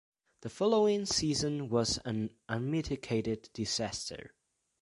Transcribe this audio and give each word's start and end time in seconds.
The 0.41 0.49
following 0.49 1.05
season 1.05 1.69
was 1.69 1.99
an 2.05 2.31
unmitigated 2.49 3.51
disaster. 3.53 4.33